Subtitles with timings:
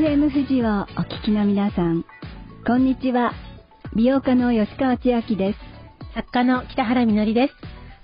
[0.00, 2.06] FM 富士をお聞きの皆さん、
[2.66, 3.34] こんにちは。
[3.94, 5.58] 美容家の吉川千明です。
[6.14, 7.54] 作家の北原みのりです。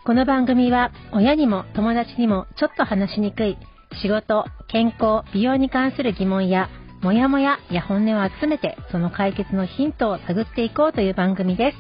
[0.04, 3.56] この番組は親にも友達にもちょっと話しにくい
[4.02, 6.68] 仕事、健康、美容に関する疑問や
[7.00, 11.78] モヤモヤや本音を集めてその解決のヒントを探っていこうという番組です。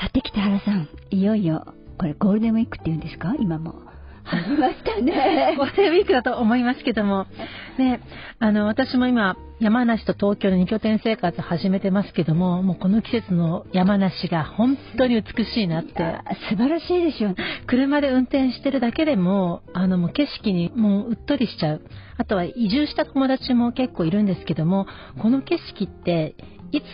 [0.00, 3.32] さて北原さん、いよいよ、これゴールデンウィークって言うんですか？
[3.38, 3.86] 今も。
[4.26, 5.54] 始ましたね。
[5.56, 7.26] ゴールデンウィークだと思いますけども、
[7.78, 8.00] ね、
[8.40, 15.92] あの、私も今、山梨と東京の2拠点生活始めてますけども、もうこの季節の山梨が本当に美しいなって。
[16.50, 17.36] 素晴らしいでしょう、
[17.68, 21.82] 車で運転してるだけでも、あの、もう景色にもううっとりしちゃう。
[22.18, 24.86] あとは移住した友達も結構いるんですけども、
[25.22, 26.34] この景色って
[26.72, 26.84] いつ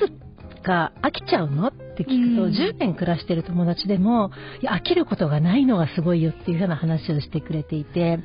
[0.62, 4.30] か飽きちゃうのって聞くと、うん、10年暮らしてる友達でも
[4.62, 8.18] 飽きることがないのがすごいよっていうような話をしてくれていて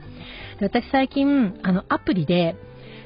[0.59, 2.55] で私最近あのアプリで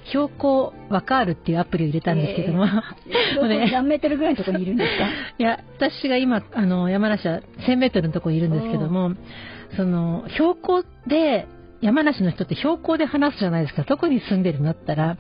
[0.06, 5.06] 標高わかるっていうアプリを入れたんですけども、えー、 何メートルぐらいのところにいるんですか？
[5.38, 9.12] いや私が今あの山梨は1000メートルのところにいるんですけども
[9.76, 11.48] その標高で
[11.82, 13.84] 山梨の人って標高で話すじゃないですか。
[13.86, 15.18] 特に住んでるんだったら、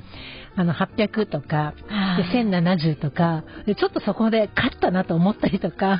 [0.55, 1.73] あの、800とか、
[2.17, 5.99] で1070とかで、ちょっとそこで勝ったなと思ったりとか。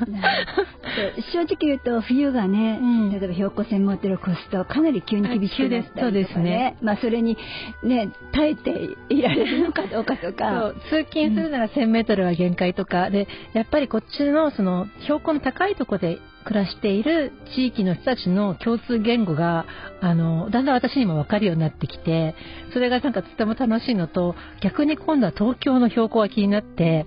[1.34, 6.78] 正直言うと、冬がね、うん、例えば標高1000メートルを越すと、かなり急に厳しくなったりとか、ね、そうですね。
[6.82, 7.38] まあ、それに、
[7.84, 10.74] ね、耐えていられるのかどうかとか。
[10.90, 19.66] 通勤するなら1000メートルは限界とか、で、やっぱりこっちの、その、標高の高いところで暮らしている地域の人たちの共通言語が、
[20.02, 22.36] あの、だんだん私にも分かるようになってきて、
[22.74, 27.06] それがなんかとても楽しいのと、逆に今度は東京の標高が気になって、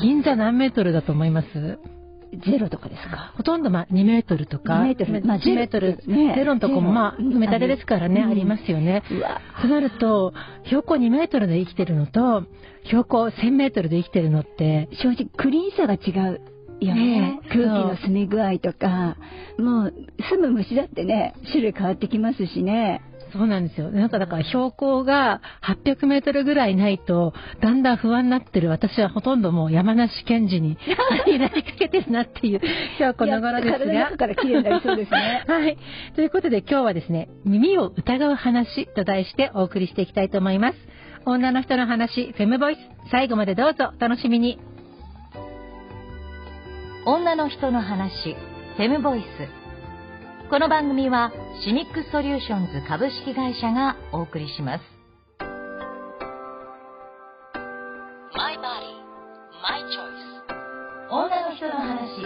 [0.00, 1.78] 銀座何メートルだと思います？
[2.44, 3.32] ゼロとかですか？
[3.36, 9.02] ほとんどまあ2メートルとか、2メートル、まあ、1メートル、ね、ゼロのとこもまあ、埋め立てですからね、ありますよね。
[9.62, 12.44] となると、標高2メートルで生きてるのと、
[12.84, 16.40] 標高1000メートルで生きてるのって、正直クリーンさが違う。
[16.78, 19.16] よね、空気の澄み具合とか、
[19.58, 19.94] もう
[20.30, 23.00] 住む虫だってね、種類変わってきますしね。
[23.36, 23.90] そうなんですよ。
[23.90, 30.78] なんかだから標高が800メートルぐらいないと、だんだん不安になってる私はほとんどもう山梨県人に
[31.38, 32.60] なりかけてるなっていう、
[32.98, 34.16] 今日この頃ですが。
[34.16, 35.44] から綺麗になりそうですね。
[35.48, 35.76] はい。
[36.14, 40.78] ということで今日はですね、耳を疑う話と題してお送りしていきたいと思います。
[41.24, 42.78] 女の人の話、フェムボイス、
[43.10, 44.58] 最後までどうぞお楽しみに。
[47.04, 48.36] 女の人の話、
[48.76, 49.65] フェムボイス。
[50.48, 51.32] この番組は
[51.64, 54.84] シミックソリューションズ株式会社がお送りします。
[58.32, 58.62] My body,
[59.60, 61.10] my choice.
[61.10, 62.20] 女の人の話、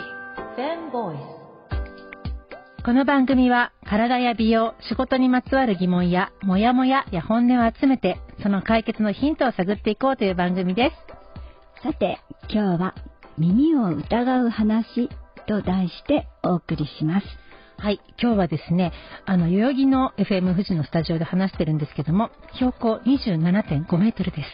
[0.55, 2.85] フェムボイス。
[2.85, 11.83] この番組は体や美容、仕事にまつわる疑問やモヤモヤや本音を集めてその解決のヒントを探っていこうという番組です。
[11.83, 12.19] さて、
[12.51, 12.95] 今日は
[13.39, 15.09] 耳を疑う話
[15.47, 17.50] と題してお送りします。
[17.81, 18.01] はい。
[18.23, 18.93] 今日はですね、
[19.25, 24.49] あの、代々木の FM 富士のスタジオで話してるんですけども、標高27.5メートルです。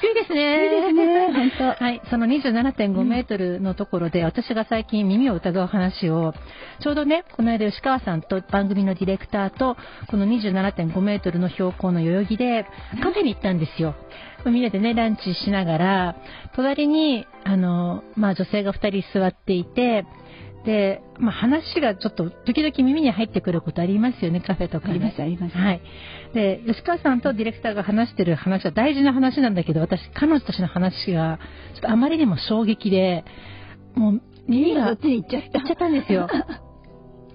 [0.00, 0.56] 低いですね。
[0.58, 1.84] 低いですね、本当。
[1.84, 2.00] はい。
[2.08, 6.32] その27.5メートルのところで、うん、私が最近耳を疑う話を、
[6.80, 9.76] ちょうどね、この間吉川さんと番組のディレクターと、
[10.08, 12.66] この27.5メートルの標高の代々木で、
[13.02, 13.96] カフェに行ったんですよ。
[14.46, 16.16] みんなでね、ランチしながら、
[16.54, 20.06] 隣に、あの、まあ女性が2人座っていて、
[20.64, 25.56] で、まあ、話がちょっと時々耳に入ってくることありますよね、カフェとか、ね、あります、あります。
[25.56, 25.80] はい。
[26.34, 31.38] で、吉川さんとディレクターが話してる話は大事な話なんだけど、私、彼女たちの話が、
[31.74, 33.24] ちょっとあまりにも衝撃で、
[33.94, 35.58] もう、耳が、そっちに行っちゃった。
[35.60, 36.28] 行っちゃったんですよ。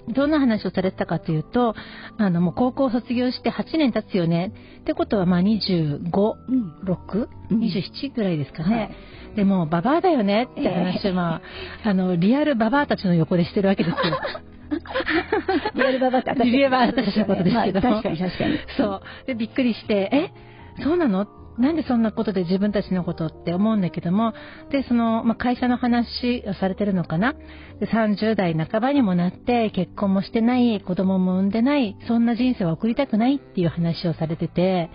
[0.09, 1.75] どんな話をされてたかというと、
[2.17, 4.53] あの、もう高校卒業して8年経つよね。
[4.81, 8.75] ってことは、まあ25、うん、6、27ぐらいですかね。
[8.75, 8.95] はい
[9.35, 11.41] でも、ババアだよねって話を、ま
[11.83, 14.19] あ、あの、リアルババアたちの横でしてるわけですよ。
[15.75, 18.59] リアルババアって私、リアルババアたちのことですけど、まあ、確かに確かに。
[18.77, 19.01] そう。
[19.27, 20.31] で、びっくりして、え？
[20.83, 21.27] そうなの？
[21.57, 24.33] なんでそんなことで自分たちのことって思うんだけども、
[24.71, 27.33] で、その、まあ、会社の話をされてるのかな？
[27.79, 34.89] で、30代半ばにもなって、結婚もしてない、子供も産んでない、そんな人生を送りたくないっていう話をされてて、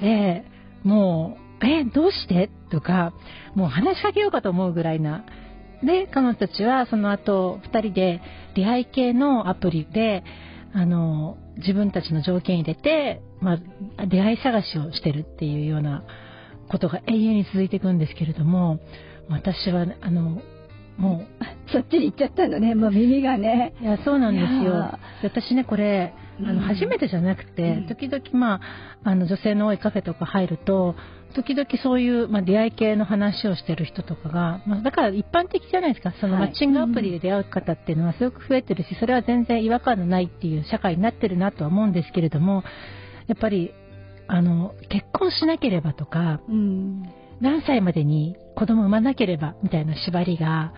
[0.00, 0.44] で、
[0.82, 2.50] もう、え、どうして？
[2.70, 3.14] とか、
[3.54, 5.24] もう話しかけようかと思うぐらいな。
[5.82, 8.20] で、彼女たちはその後、2人で
[8.54, 10.24] 出会い系のアプリで、
[10.74, 13.58] あの、自分たちの条件入れて、ま
[13.96, 16.04] あ、出会い探しをしてるっていうような
[16.68, 18.80] ことが永遠に続いていくんですけれども、
[19.28, 20.42] 私は、あの、
[20.96, 21.44] もう。
[21.72, 23.72] そっちに行っちゃったのね、もう耳がね。
[23.80, 24.98] いや、そうなんですよ。
[25.22, 28.60] 私ね、これ、あの初めてじゃなくて、時々、ま
[29.04, 30.96] あ、あの女性の多いカフェとか入ると
[31.34, 36.12] 時々そういう、まあ、出会い系の話をしてる人とかが、まあ、だから一般的じゃないですか。
[36.20, 42.62] そのマッチングアプリで出会う方っていうのはすごく増えてるしそれは全然違和感のないっていう社会になってるなとは思うんですけれども
[43.26, 43.72] やっぱり
[44.26, 47.02] あの結婚しなければとか、うん、
[47.40, 50.72] 何歳までに子供産まなければみたいな縛りが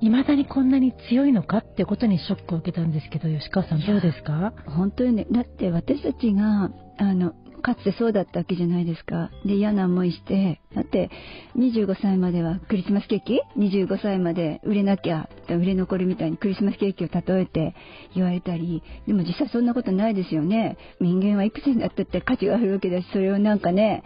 [0.00, 4.52] 未だにこんなに強いのかってことにショックを受けたんですけど吉川さんどうですか？
[4.66, 9.30] 本当にねだって私たちがあのかつてそうだったわけじゃないですか。
[9.44, 11.10] で、嫌な思いして、だって、
[11.56, 17.74] 25歳まではクリスマスケーキ ?25 歳まで売れなきゃ、売れ残るみたいにクリスマスケーキを例えて
[18.14, 20.76] 言われたり、でも実際そんなことないですよね。
[21.00, 24.04] 人間はいくつになったって価値があるわけだし、それをなんかね、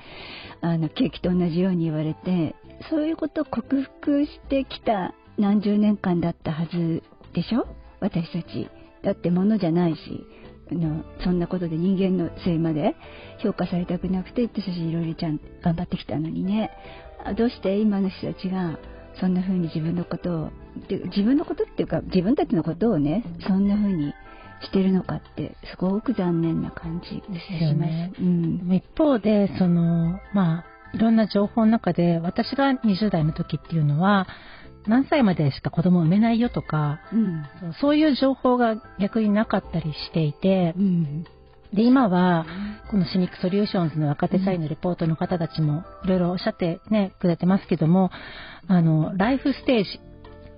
[0.63, 2.55] あの、ケーキと同じように言われて、
[2.89, 7.03] そういうことを克服してきた何十年間だったはず
[7.35, 7.67] でしょ？
[8.01, 8.69] 私たち。
[9.03, 10.27] だって物じゃないし、
[10.71, 12.95] あのそんなことで人間のせいまで
[13.43, 16.71] 評価されたくなくて私たちいろいろちゃん頑張ってきたのにね
[17.37, 18.79] どうして今の人たちが
[19.21, 20.51] そんな風に自分のことを
[20.89, 24.15] 自分のことっていうか自分たちのことをねそんな風に
[24.63, 28.13] してるのかってすごく残念な感じですよね。
[28.19, 30.65] うん、一方でそのまあ
[30.95, 34.27] いろんな情報の中で私が20代の時っていうのは
[34.87, 37.45] 何歳までしか子供を産めないよとか、うん、
[37.81, 41.25] そういう情報が逆になかったりしていて、うん、
[41.73, 42.47] で今は
[42.91, 48.11] このシニックソリューションズの若手社員のレポートの方たちもいろいろおっしゃってねくれてますけども
[48.69, 50.01] あのライフステージ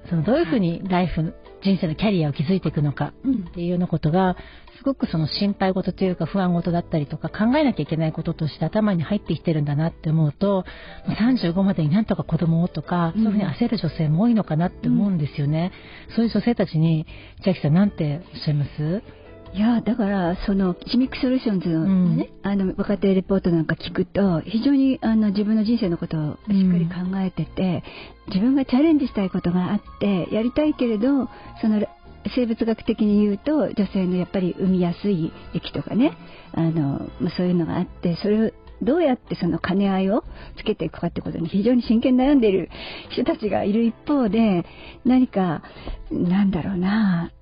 [0.09, 3.13] そのどういうふうにライフ人生のキャリアを築いていくのか
[3.51, 4.37] っていうようなことが
[4.77, 10.65] すごくその心配事というか不安事だったりとか考えなきゃいけないこととして頭に入ってきてるんだなって思うと
[11.09, 15.73] 35までになんとか子供をとか、そういうふうに焦る女性も多いのかなって思うんですよね。
[16.15, 17.07] そういう女性たちに
[17.45, 19.24] 千秋さんなんておっしゃいます？
[19.55, 21.85] いやだからそのシミックソリューションズの
[22.17, 27.85] ね、うん、あの若手レポートなんか聞くと非常にあの自分の人生のことをしっかり考えてて、
[28.27, 31.29] うん、自分がチャレンジしたいことがあってやりたいけれど
[31.61, 31.87] その
[32.35, 36.19] 生物学的に言うと女性のやっぱり産みやすい液とかね
[36.53, 38.51] あの、まそういうのがあってそれを
[38.83, 40.25] どうやってその兼ね合いを
[40.59, 42.71] つけていくかってことに非常に真剣に悩んでいる
[43.11, 44.65] 人たちがいる一方で
[45.05, 45.63] 何か
[46.11, 47.33] なんだろうな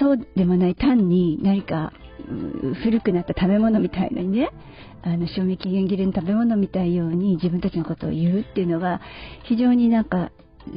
[0.00, 1.92] そうでもない単に何か
[2.82, 4.50] 古くなった食べ物みたいなにね
[5.02, 9.00] あの賞味期限切れの食べ物みたいように自分たちのことを言うっていうのが
[9.44, 10.30] 非常になんか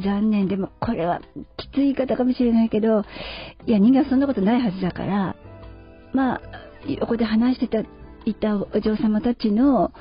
[0.04, 1.22] 残念でもこれは
[1.58, 3.04] きつい言い方かもしれないけど
[3.66, 5.36] いや人間はそんなことないはずだから
[6.13, 6.42] まあ
[6.88, 7.88] 横で話してた
[8.25, 9.92] いたお嬢様たちの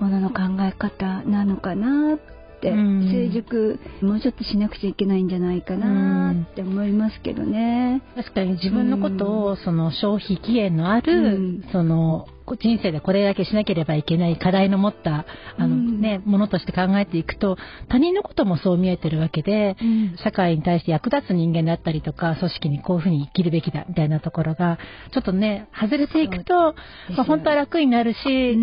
[0.00, 2.18] ものの考え方なのかなっ
[2.62, 8.02] 成熟もうちょっとしなくちゃいけないんじゃないかなって思いますけどね。
[8.14, 15.26] 確かに自分のことをその消費期限のある、その人生でこれだけしなければいけない課題の持った
[15.58, 17.56] あの、ね、ものとして考えていくと
[17.88, 19.76] 他人のこともそう見えてるわけで、
[20.22, 24.78] 社会に対して役立つ人間だったりとか組織にこういうふうに生きるべきだみたいなところが
[25.12, 26.74] ちょっとね外れていくと、ま
[27.18, 28.56] あ、本当は楽になるし、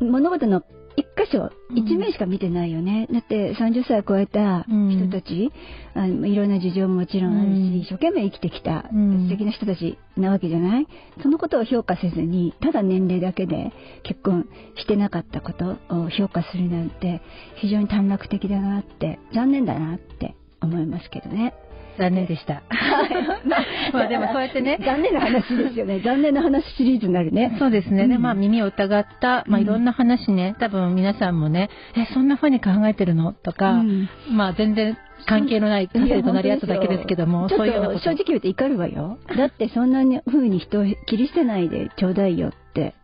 [0.00, 0.62] 物事の
[0.98, 3.06] 一箇所、一面しか見てないよね。
[3.12, 5.52] だって30歳を超えた人たち、
[5.94, 10.88] うん、あのいろんな事情ももちろんあるし、うん、一生懸命生きてきた素敵な人たちなわけじゃない？
[11.22, 17.22] そのことを評価せずに、ただ年齢だけで結婚してなかったことを評価するなんて、
[17.60, 21.54] 非常に短絡的だなって、残念だなって思いますけどね。
[21.98, 22.62] 残念でした。
[23.92, 24.78] まあでもそうやってね。
[24.84, 26.00] 残念な話ですよね。
[26.04, 27.56] 残念な話シリーズになるね。
[27.58, 28.04] そうですね。
[28.04, 33.32] うん、まあ耳を疑った、まあいろんな話ね、多分皆さんもね、え、そんな風に考えてるの？
[33.32, 38.00] とか、うん、まあ全然関係のないカフェとなり合っただけですけども、そういうようなこと。
[38.00, 39.18] 正直言うと怒るわよ。
[39.36, 42.94] だってそんな風に人を切り捨てないでちょうだいよって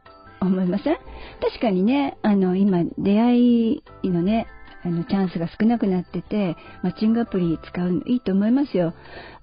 [0.40, 0.96] 思いません？
[1.40, 4.46] 確かにね、あの今出会いのね、
[4.84, 8.94] あのチャンスが少なくなっててマッチングアプリ使うのいいと思いますよ。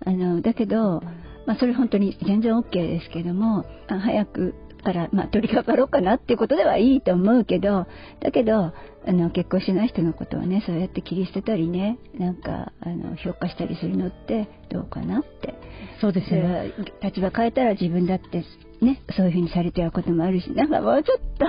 [0.05, 1.01] あのだけど、
[1.45, 7.86] まあ、それ本当に全然 OK ですけども早くから、まあ、取り掛かろうかなっていうことではいいと思うけど
[8.19, 8.74] だけどあ
[9.07, 15.55] の結婚しない人のことをねそうやって切り捨てたりねなんかあの評価したりするのってどうかなって。
[16.00, 16.74] そうですね。
[17.03, 18.43] 立場変えたら自分だって
[18.81, 21.45] ねそういうふうにされてることもあるしなんかもうちょっと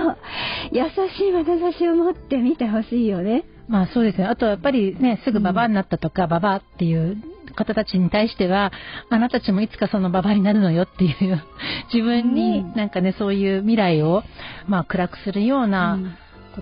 [0.71, 0.83] 優
[1.17, 4.25] しい眼差しを持って見てほしいよねまあそうですね。
[4.25, 7.17] あとやっぱりね、すぐババアになったとか、うん、ババアっていう
[7.55, 8.71] 方たちに対しては、
[9.09, 11.41] あなたたちもいつかそのババアになるのよっていう、
[11.93, 14.23] 自分になんかね、そういう未来を、
[14.67, 15.97] まあ暗くするような、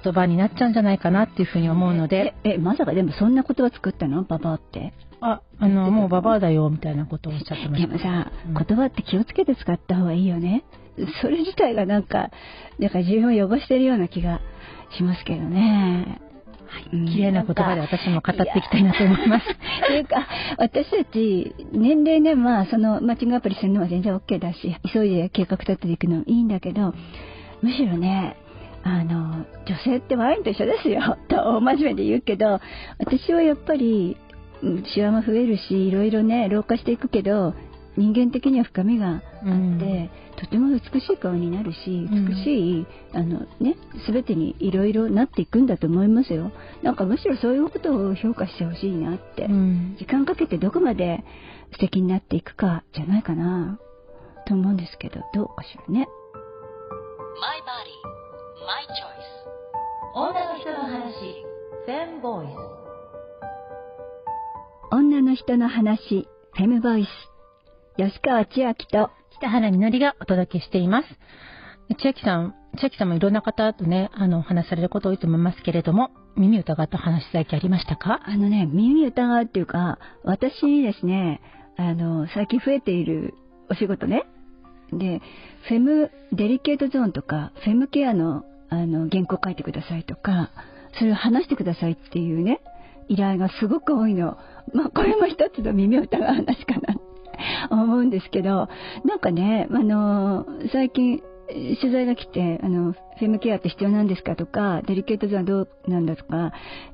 [0.03, 2.33] 言葉になっちゃうんじゃないかなっていうふうに思うので。
[2.45, 4.23] え、えまさかでもそんな言葉作ったの？
[4.23, 4.93] ババアって？
[5.19, 7.87] あ、あの、もうババアだよみたいなことをおっしゃってました。
[7.89, 10.63] でもさ、うん、言葉って気をつけて使った方がいいよね。
[11.21, 12.31] それ自体がなんか、
[12.79, 14.39] なんか自分を汚してるような気が
[14.97, 16.21] しますけどね。
[16.71, 19.45] はい、綺麗な言葉で私も語っていきたいなと思います。
[19.87, 20.25] というか、
[20.57, 26.93] 私たち、年齢ね、まあ、その、マッチングアプリするのは全然 OK だし、急いで計画立てていくのいいんだけど、
[27.61, 28.37] むしろね、
[28.83, 32.61] あの、女性ってワインと一緒ですよ、 と真面目で言うけど、
[32.99, 34.15] 私はやっぱり、
[34.93, 37.53] シワも増えるし、いろいろね、老化していくけど、
[37.97, 43.75] 人間的には深みがあって、うん、とても美しい顔になるし美しい、うん、あのね
[44.07, 46.51] 全てにいろいろなっていくんだと思いますよ。
[46.83, 51.23] なんかむしろそういうことを評価してほしいなって、うん、時間かけてどこまで
[51.73, 53.79] 素敵になっていくかじゃないかな
[54.47, 56.07] と思うんですけどどうかしらね。
[57.39, 58.21] My body,
[58.65, 59.41] my choice.
[60.13, 61.45] 女の人の話
[61.85, 62.51] フェムボイス
[64.91, 67.30] 女の人の話フェムボイス
[68.07, 71.07] 吉川千秋と北原みのりがお届けしています。
[71.99, 78.21] 千秋さん、千秋さんもいろんな方とね、あの、お話されること多いと思いますけれども、耳疑った話最近ありましたか？
[78.25, 81.41] あのね、耳疑うっていうか、私にですね、
[81.77, 83.35] あの、最近増えている
[83.69, 84.23] お仕事ね。
[84.91, 85.21] で、
[85.67, 90.49] フェムデリケートゾーンとか、フェムケアの、あの、原稿書いてくださいとか、
[90.97, 92.61] それを話してくださいっていうね、
[93.09, 94.37] 依頼がすごく多いの。
[94.73, 96.95] まあ、これも一つの耳を疑う話かな
[97.69, 98.69] 思うんですけど、
[99.05, 101.21] なんかね、あの、最近、
[101.81, 106.53] 取材が来て、あの、フェムケアって必要なんですかとか、デリケートゾーンどうなんだとか、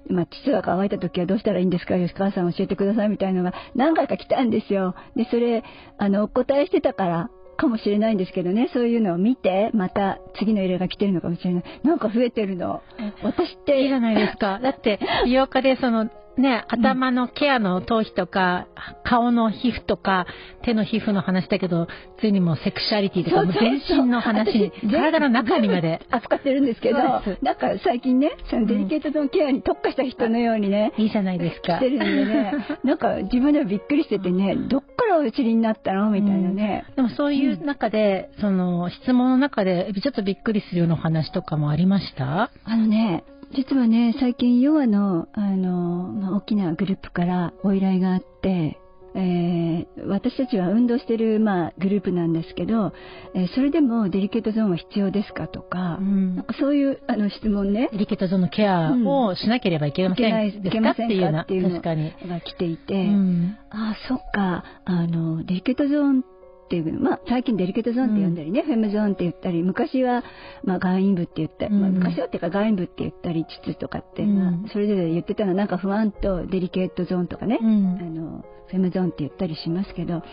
[0.10, 4.96] まあ、膣が乾いた時はどうしたらいいんですか吉川さん教えてくださいみたいなのが何回か来たんですよ。
[5.16, 5.64] で、それ、
[6.00, 11.64] あの、お答えしてたから、かもしれないんですけどね、そういうのを見て、また次の依頼が来てるのかもしれない。
[11.84, 12.82] なんか増えてるの。
[13.24, 13.82] 私って。
[13.82, 14.60] いいじゃないですか。
[14.60, 18.68] だって、美容家でその、ね、頭のケアの頭皮とか、
[19.04, 20.26] 顔の皮膚とか、
[20.64, 21.88] 手の皮膚の話だけど、
[22.20, 26.02] ついにもセクシャリティとか、全身の話、体の中にまで。
[26.12, 26.98] 扱ってるんですけど、
[27.44, 31.78] だから最近ね、そのデリケートゾーンケアに特化した人のようにね、いいじゃないですか。
[31.78, 32.54] してるんでね、
[32.84, 42.52] なんか自分でもびっくりしててね、どっからお知りになったのみたいなね、でもそういう中で、その質問の中で、ちょっとびっくりするような話とかもありました？
[42.66, 43.24] あのね、
[43.56, 48.80] 実はね、最近、ヨアの、あの、まあ、大きなグループからお依頼があって、
[49.16, 52.94] えー、私たちは運動してる、まあ、グループなんですけど、
[53.34, 57.90] えー、それでもデリケートゾーンは必要ですかとか、うん、なんかそういうあの質問ね。
[57.94, 60.92] デリケートゾーンのケアをしなければいけません、うん、ですか？
[60.92, 66.37] っていうのが来ていて、うん、ああ、そっか、あの、デリケートゾーンって
[66.76, 70.24] いう、まあ、最近デリケートゾーンって呼んだりね、うん、フェムゾーンって言ったり、昔は、
[70.64, 80.24] まあ、外陰部って言ったり、まあ、昔はっていうか外陰部って言ったり、膣とかって、まあ、それぞれ言ってたのは、なんか不安とデリケートゾーンとかね、あの、フェムゾーンって言ったりしますけど、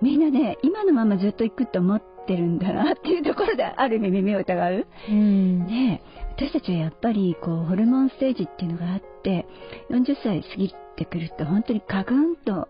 [0.00, 4.86] みんなね、今のままずっと行くと思ってるんだなっていうところで、ある意味耳を疑う。
[5.08, 6.02] うん、ね
[6.36, 9.46] 私たちはやっぱり、こう、ホルモンステージっていうのがあって、
[9.90, 12.68] 40歳過ぎてくると、本当にガクンと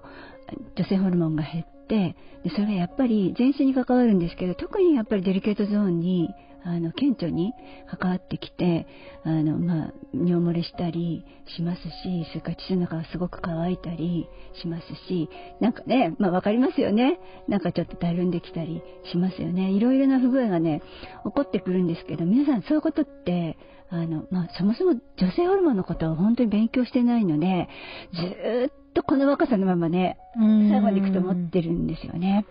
[0.77, 2.17] 女性ホルモンが減って、で
[2.51, 6.29] それはやっぱり全身に関わるんですけど特にやっぱりデリケートゾーンに
[6.67, 7.53] あの顕著に
[7.87, 8.87] 関わってきて
[9.23, 11.25] あの、まあ、尿漏れしたり
[11.57, 14.27] しますしそれから血の中がすごく乾いたり
[14.63, 15.29] しますし
[15.61, 17.21] なんかね、まあ、分かりますよね。
[17.49, 19.71] なんかちょっとたるんできたりしますよね。
[19.71, 20.83] いろいろな不具合がね
[21.25, 23.59] 起こってくるんですけど皆さんそういうことって
[23.91, 27.69] あの、まあ、そもそも女性ホルモンのことを本当に勉強してないので
[28.15, 28.23] ず
[28.67, 32.47] っとこの若さのままね、最後までいくと思ってるんですよね。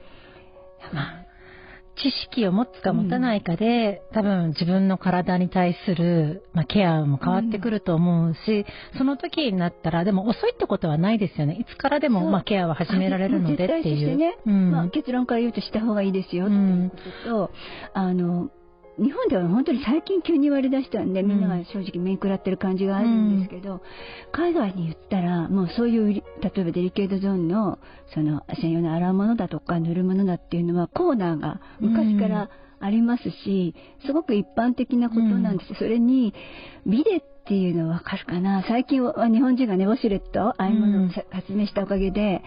[0.91, 1.25] まあ、
[1.95, 11.53] 知識を持つか持たないかで、うん、多分自分の体に対する、まあ、ケアも変わってくると思うし、うん、その時になったら、でも遅いってことはないですよね。
[11.59, 14.17] いつからでも、まあ、ケアは始められるのでっていう。
[14.17, 17.51] ね、うん、まあ、結論から言うとした方がいいですよっていうことと、
[17.93, 18.49] あの、
[18.97, 23.81] 日本では本当に最近急に言われだしたんで、みんなが正直面食らってる感じがあるんですけど、うん、
[24.31, 26.23] 海外に言ったら、もうそういう、例
[26.57, 27.79] えばデリケートゾーンの、
[28.13, 33.73] その、専用の洗うものだとか塗るものだっていうのは、コーナーが昔からありますし、
[34.05, 35.71] すごく一般的なことなんです。
[35.71, 36.33] うん、それに、
[36.85, 38.63] ビデっていうのはわかるかな。
[38.67, 42.41] 最近は日本人がね、ウォシュレット、ああいうものを発明したおかげで、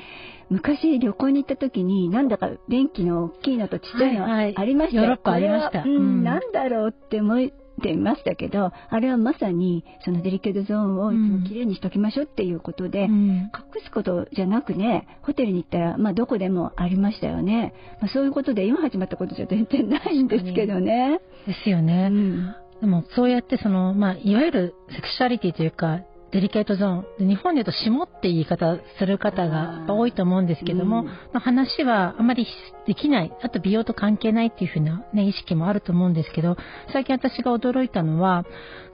[0.49, 5.83] 昔旅行に行った時に、なんだか便器の大きいのとちっちゃいのありましたよ、はいはい、ヨーロッパありました。
[5.83, 7.51] うん、なんだろうって思っ
[7.83, 17.75] てましたけど、あれはまさにそのデリケートゾーンをいつもきれいにしときましょうっていうことで、うん、隠すことじゃなくね、ホテルに行ったら、まあどこでもありましたよね。
[18.01, 21.21] まあ、そういうことで今始まったことじゃ全然ないんですけどね。
[21.47, 22.09] ですよね。
[22.11, 26.01] うん、でもそうやってその、まあいわゆるセクシャリティというか、
[26.33, 27.29] デリケートゾーン。
[27.29, 32.47] 日本で言うと霜って言い方する方が多いと思うんですけども、うん、話はあまり
[32.87, 33.33] できない。
[33.43, 36.57] あと美容と関係ないっていうふうなね、意識もあると思うんですけど、
[36.93, 38.45] 最近私が驚いたのは、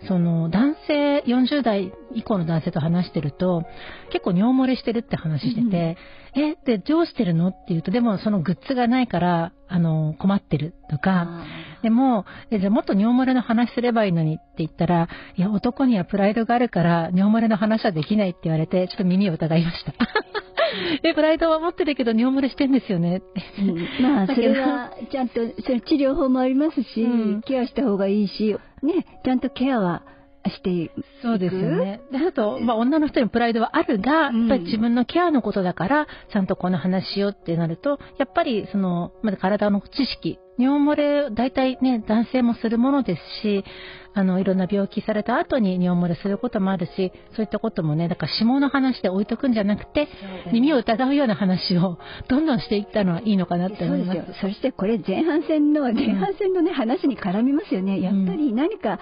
[0.07, 3.65] その男性、40代以降の男性と話してると、
[4.13, 5.97] 結構尿漏れしてるって話してて、
[6.32, 7.49] うん、え、で、どうしてるの？
[7.49, 11.45] って言うと、でもそのグッズがないから、あの、困ってるとか、
[11.83, 19.93] でも、え、じゃあもっと尿漏れの話すればいいのにって言ったら、いや、男にはプライドがあるから尿漏れの話はできないって言われて、ちょっと耳を疑いました。
[21.03, 23.23] え、プライドは持ってるけど尿漏れしてんですよね。
[23.59, 30.03] うん、まあ、 それは、ちゃんと、それ治療法もありますし、うん、ケアした方がいいし、ね、ちゃんとケアは
[30.51, 31.05] していく？
[31.23, 32.01] そうですよね。
[32.11, 43.65] で、あと、まあ、女の人にプライドはあるが、やっぱり自分のケアのことだから、ちゃんとこの話しようってなると、やっぱり、その、まだ体の知識、尿漏れ、大体ね、男性もするものですし、
[44.15, 50.09] あの、いろんな病気された後に尿漏れすることもあるし、そういったこともね、だから下の話で置いとくんじゃなくて、
[50.53, 54.21] 耳を疑うような話をどんどんしていったのはいいのかなって思います。
[54.43, 58.03] そしてこれ前半戦の、前半戦のね、話に絡みますよね。
[58.03, 59.01] やっぱり何か、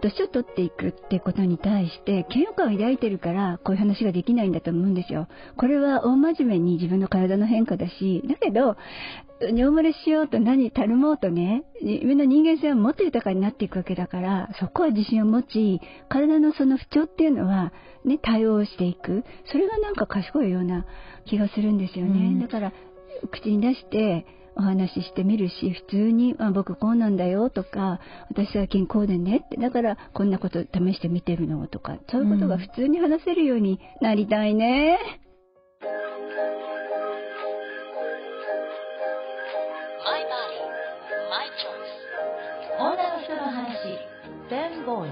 [0.00, 5.28] 年を取っていくってことに対して嫌悪感を抱いてるからこういう話ができないんだと思うんですよ。
[5.56, 8.76] これは大真面目に自分の体の変化だし、だけど、
[9.40, 17.72] 尿漏れしようと何たるもうとね、自分の人間性はもっと豊かになっていくわけだから、そこは自信を持ち、体のその不調っていうのは、
[18.04, 19.24] ね、対応していく。
[19.46, 20.84] それがなんか賢いような
[21.24, 22.10] 気がするんですよね。
[22.10, 22.72] うん、だから、
[23.30, 24.26] 口に出して、
[24.56, 34.98] お話ししてみるし、普通に、あ、僕こうなんだよとか、私最近こうでねって、だからこんなこと試してみてるのとか、そういうことが普通に話せるようになりたいね。
[42.78, 44.10] 女の人の話、
[44.86, 45.10] ボーイ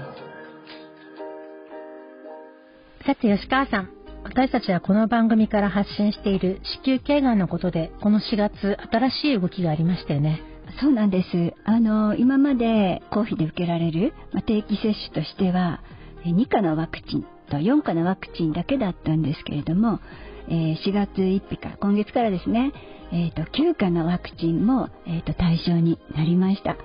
[3.05, 3.89] さて吉川さん、
[4.29, 10.43] 私たちはこの番組から発信している子宮頸がんのことで、この4月、新しい動きがありましたよね。
[10.79, 11.55] そうなんです。
[11.65, 15.81] あの、今まで公費で受けられる、ま、定期接種としては、
[16.25, 19.99] 2価のワクチンと4価のワクチンだけだったんですけれども、
[20.47, 22.71] え、4月1日から、今月からですね、
[23.11, 26.77] えーと、9価のワクチンも、えーと対象になりました。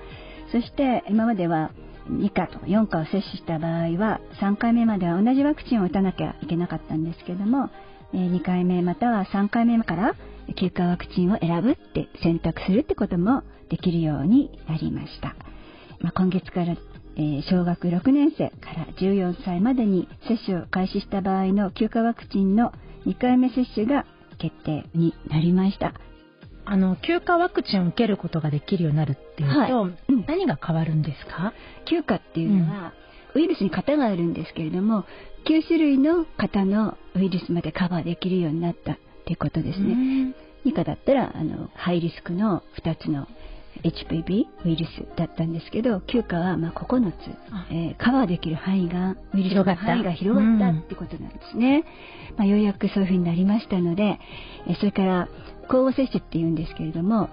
[0.51, 1.73] そして今までは
[2.11, 7.71] 2価と4価を接種した場合は3回目までは同じワクチンを打たなきゃいけなかったんですけども
[8.12, 10.14] 2回目または3回目から
[10.57, 15.35] 9価ワクチンを選ぶって選択するってこともできるようになりました、
[16.01, 16.77] まあ、今月から、
[17.51, 22.73] 小学6年生から14歳までに接種を開始した場合の9価ワクチンの
[23.07, 24.05] 2回目接種が
[24.38, 25.95] 決定になりました。
[26.66, 29.72] あの休暇ワクチンを受けることができるようになるっていうと、はい。
[29.72, 31.53] うん、何が変わるんですか？
[31.85, 32.94] 休暇っていうのは、
[33.35, 35.05] うん、ウイルスに型があるんですけれども
[35.46, 40.35] 9種類の型のウイルスまでカバーできるようになったっていうことですね。
[40.64, 43.29] 2価だったらあのハイリスクの2つの
[43.83, 47.15] HPV ウイルスだったんですけど9価はま9つ、
[47.71, 51.85] えー、カバーできる範囲がウイルスの範囲が広がったってことなんですね、
[52.31, 54.19] うん、まあ、ようやくそういうふうになりましたので、
[54.69, 55.29] えそれから
[55.65, 57.29] 交互接種っていうんですけれども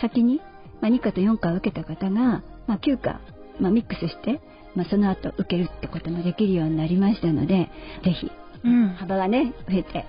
[0.00, 0.40] 先に、
[0.80, 3.20] まあ、2価と4価を受けた方が、まあ、9価、
[3.60, 4.40] まあ、ミックスして、
[4.74, 7.70] まあ、その後受けるってこともできるようになりましたので
[8.04, 8.30] ぜひ、
[8.64, 10.04] うん、幅がね増えて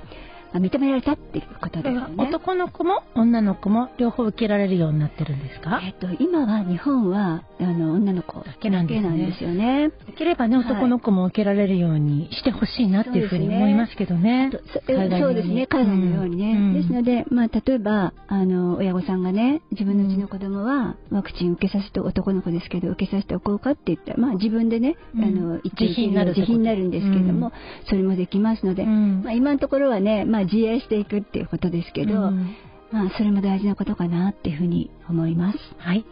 [0.54, 2.02] 認められたっていうことですね。
[2.18, 5.82] 男の子も女の子も両方受けられるようになってるんですか？
[5.84, 8.96] えっと、今は日本はあの女の子だけなんで
[9.38, 9.90] すよね。
[10.06, 14.50] できればね、男の子も受けられるようにしてほしいなっていうふうに思いますけどね。
[14.52, 16.54] そうですね、海外のようにね。
[16.54, 27.52] うん、ですので、まあ、例えば、あの、親御さんがね、自分のうちの子供はワクチン受けさせて、男の子ですけど、受けさせておこうかって言ったら、まあ、自分でね、うん、あの、自費になる自費になるんですけども、
[27.90, 32.56] それもできますので、まあ、今のところはね、まあ、自衛していくっていうことですけど、うん、
[32.91, 35.60] まあ、それも大事なことかなっていうふうに思います。
[35.78, 36.06] はい。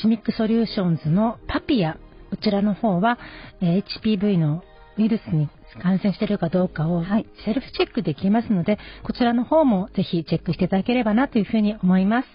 [0.00, 1.98] シミックソリューションズのパピア、
[2.30, 3.18] こちらの方は、
[3.60, 4.62] えー、HPV の
[4.96, 5.48] ウイルスに
[5.82, 7.02] 感染しているかどうかを
[7.44, 12.28] セルフチェックできますので、こちらの方もぜひチェックしていただければなというふうに思います。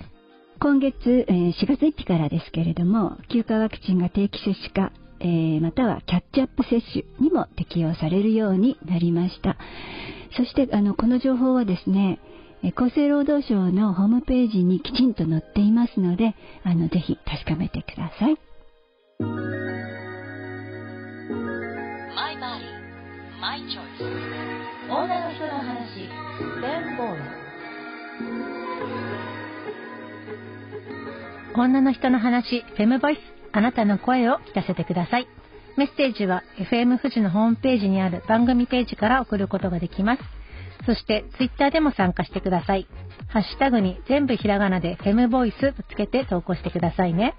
[0.60, 4.92] 今月、えー、4月1日からですけれども、休暇ワクチンが定期接種化、
[5.26, 9.58] えー、またはキャッチアップ接種にも適用されるようになりました。
[10.38, 12.20] そしてあのこの情報はですね
[12.76, 18.38] 厚生労働省のホームページにきちんと載っていますのであのぜひ確かめてください。
[19.20, 19.26] マ
[22.32, 24.04] イバディ、マイチョイス。
[24.88, 26.06] 女の人の話、
[26.94, 27.20] ンボーイ。
[31.56, 33.35] 女の人の話、フェムボイス。
[33.56, 35.30] あなたの声を聞かせてください。
[35.78, 40.24] メッセージは FM 富士のホームページにある番組ページから送ることができます。
[40.86, 42.86] そしてツイッターでも参加してください。
[43.30, 47.34] ハッシュタグに全部ひらがなでフェムボイスとつけて投稿してくださいね。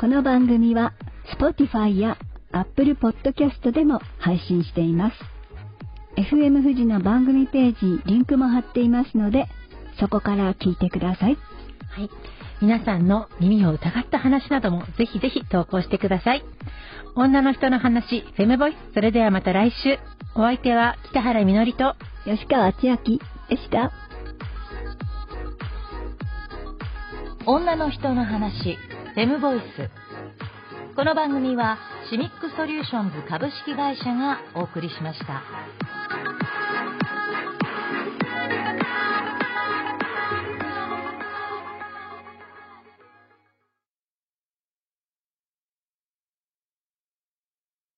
[0.00, 0.94] この番組は
[1.38, 2.16] Spotify や
[2.52, 5.16] Apple Podcast でも配信しています。
[6.16, 9.48] FM 富士の番組ページにリンクも貼っていますので、
[10.00, 11.36] そこから聞いてください。
[11.90, 12.08] はい。
[12.60, 16.44] 皆さんの耳を疑った話などもぜひぜひ投稿してください。
[17.14, 18.94] 女の人の話、フェムボイス。
[18.94, 19.98] それではまた来週。
[20.34, 22.96] お相手は北原みのりと吉川千明
[23.48, 23.92] でした。
[27.46, 28.76] 女の人の話、
[29.14, 29.90] フェムボイス。
[30.94, 31.78] この番組は
[32.10, 35.85] シミックソリューションズ株式会社がお送りしました。